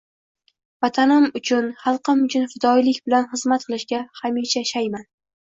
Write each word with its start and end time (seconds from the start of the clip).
Vatanim 0.85 1.27
uchun, 1.39 1.67
xalqim 1.83 2.23
uchun 2.29 2.47
fidoyilik 2.55 2.99
bilan 3.11 3.29
xizmat 3.35 3.69
qilishga 3.69 4.01
hamisha 4.23 4.67
shayman! 4.73 5.07